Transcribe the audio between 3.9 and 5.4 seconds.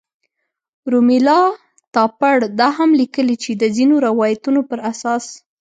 روایتونو په اساس.